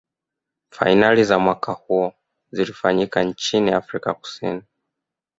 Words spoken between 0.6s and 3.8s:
fainali za mwaka huo zilifanyika nchini